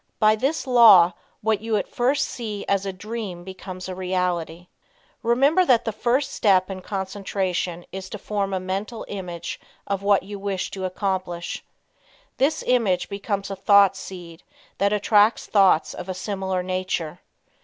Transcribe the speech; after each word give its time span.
By 0.17 0.35
this 0.35 0.65
law 0.65 1.13
what 1.41 1.61
you 1.61 1.77
at 1.77 1.87
first 1.87 2.27
see 2.27 2.65
as 2.67 2.87
a 2.87 2.91
dream 2.91 3.43
becomes 3.43 3.87
a 3.87 3.93
reality. 3.93 4.65
Remember 5.21 5.63
that 5.63 5.85
the 5.85 5.91
first 5.91 6.31
step 6.33 6.71
in 6.71 6.81
concentration 6.81 7.85
is 7.91 8.09
to 8.09 8.17
form 8.17 8.51
a 8.51 8.59
Mental 8.59 9.05
Image 9.07 9.59
of 9.85 10.01
what 10.01 10.23
you 10.23 10.39
wish 10.39 10.71
to 10.71 10.85
accomplish. 10.85 11.63
This 12.37 12.63
image 12.65 13.09
becomes 13.09 13.51
a 13.51 13.55
thought 13.55 13.95
seed 13.95 14.41
that 14.79 14.91
attracts 14.91 15.45
thoughts 15.45 15.93
of 15.93 16.09
a 16.09 16.15
similar 16.15 16.63
nature. 16.63 17.19